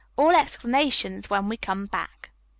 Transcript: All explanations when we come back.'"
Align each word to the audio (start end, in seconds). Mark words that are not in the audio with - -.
All 0.17 0.31
explanations 0.31 1.29
when 1.29 1.47
we 1.47 1.57
come 1.57 1.85
back.'" 1.85 2.31